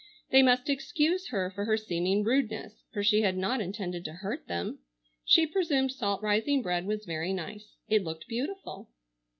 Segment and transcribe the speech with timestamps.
[0.31, 4.47] They must excuse her for her seeming rudeness, for she had not intended to hurt
[4.47, 4.79] them.
[5.23, 8.89] She presumed salt rising bread was very nice; it looked beautiful.